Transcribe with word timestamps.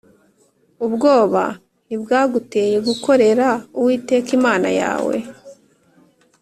Ubwoba 0.85 1.43
ntibwaguteye 1.85 2.77
gukorera 2.87 3.47
Uwiteka 3.77 4.29
Imana 4.39 4.69
yawe 4.81 5.15